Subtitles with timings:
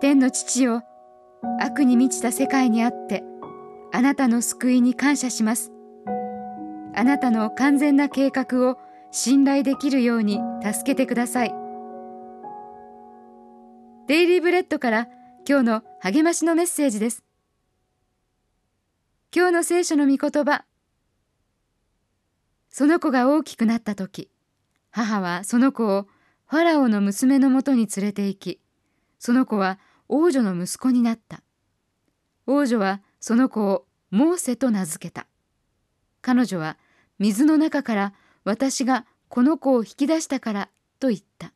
[0.00, 0.82] 天の父よ
[1.60, 3.22] 悪に満ちた世界にあって
[3.92, 5.70] あなたの救いに感謝します。
[6.96, 8.78] あなたの完全な計画を
[9.12, 11.54] 信頼できるように助けてください。
[14.08, 15.08] デイリーブレッドから
[15.48, 17.22] 今日の励ましのメッセージです。
[19.34, 20.64] 今日の聖書の御言葉。
[22.68, 24.28] その子が大きくなった時
[24.90, 26.08] 母はその子を
[26.46, 28.60] ファラオの娘のもとに連れて行き
[29.24, 31.40] その子は王女の息子になった。
[32.46, 35.26] 王女はその子をモーセと名付けた。
[36.20, 36.76] 彼女は
[37.18, 38.12] 水の中から
[38.44, 40.68] 私がこの子を引き出したから
[41.00, 41.54] と言った。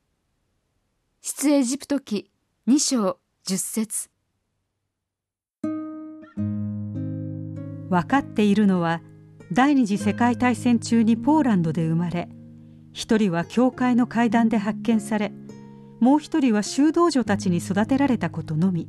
[1.20, 2.30] 出エジプト記
[2.66, 4.10] 2章10節。
[7.90, 9.02] 分かっているのは
[9.52, 12.30] 第二次世界大戦中にポーランドで生まれ
[12.94, 15.34] 一人は教会の階段で発見され
[16.00, 18.88] もう一人は修道女たちに育てられたことのみ。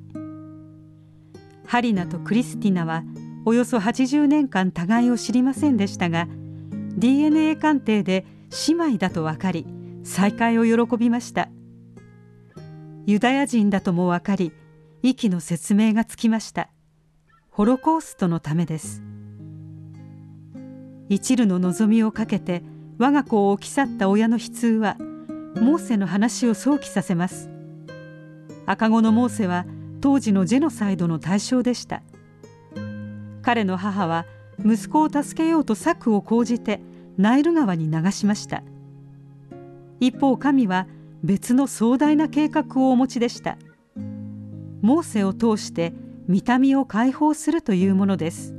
[1.66, 3.04] ハリナとクリスティナは
[3.46, 6.28] およそ80年間互いを知りませんでしたが
[6.98, 8.26] DNA 鑑定で
[8.68, 9.66] 姉妹だと分かり
[10.04, 11.50] 再会を喜びました。
[13.06, 14.52] ユダヤ人だとも分かり
[15.02, 16.70] 息の説明がつきました。
[17.50, 19.04] ホロコーストのためです。
[21.10, 22.64] 一縷の望みをかけて
[23.00, 24.98] 我が子を置き去った親の悲痛は
[25.56, 27.50] モーセの話を想起させます。
[28.66, 29.66] 赤子のモーセは
[30.02, 32.04] 当時のジェノサイドの対象でした。
[33.42, 34.26] 彼の母は
[34.64, 36.82] 息子を助けようと策を講じて
[37.18, 38.64] ナイル川に流しました。
[40.00, 40.88] 一方神は
[41.24, 43.58] 別の壮大な計画をお持ちでした。
[44.82, 45.94] モーセを通して
[46.28, 48.54] 見た目を解放するというものです。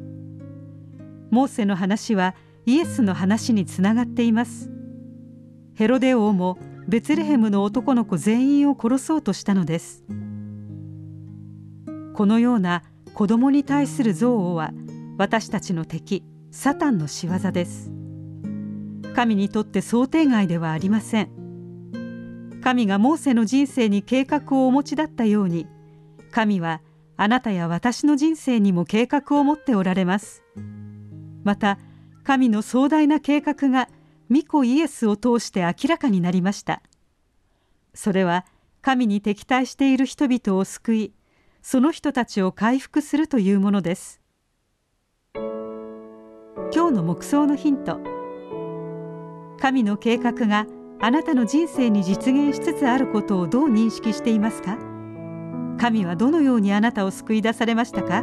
[1.31, 2.35] モーセの話は
[2.67, 4.71] イエスの話につながっています。
[5.75, 6.59] ヘロデ王も
[6.91, 10.03] ベツレヘムの男の子全員を殺そうとしたのです。
[12.15, 12.83] このような
[13.15, 14.73] 子供に対する憎悪は
[15.17, 17.93] 私たちの敵サタンの仕業です。
[19.15, 22.59] 神にとって想定外ではありません。
[22.61, 25.69] 神がモーセの人生に計画をお持ちだったように
[26.33, 26.81] 神は
[27.17, 30.43] あなたや私の人生にも計画を持っておられます。
[31.45, 31.79] また
[32.25, 33.89] 神の壮大な計画が
[34.31, 36.83] 御子イエスを通して明らかになりました。
[37.95, 38.47] それは
[38.81, 41.13] 神に敵対している人々を救い
[41.63, 44.21] その人たちを回復するというものです。
[45.35, 48.01] 今日の目想のヒント。
[49.61, 50.67] 神の計画が
[51.01, 54.79] あなたの人生に実現しつつあることをどう認識していますか？
[55.79, 58.23] 神はどのようにあなたを救い出されましたか？